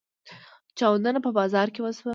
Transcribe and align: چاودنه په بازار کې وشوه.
چاودنه 0.77 1.19
په 1.25 1.29
بازار 1.37 1.67
کې 1.73 1.81
وشوه. 1.83 2.09